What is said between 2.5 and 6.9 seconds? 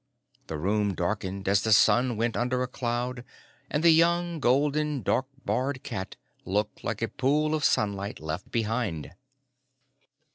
a cloud and the young golden dark barred cat looked